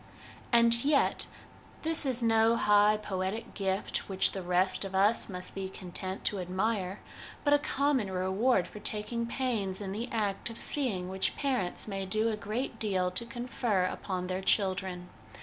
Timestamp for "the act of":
9.91-10.57